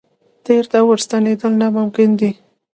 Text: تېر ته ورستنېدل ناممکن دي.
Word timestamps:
تېر 0.45 0.63
ته 0.71 0.77
ورستنېدل 0.87 1.53
ناممکن 1.61 2.09
دي. 2.19 2.31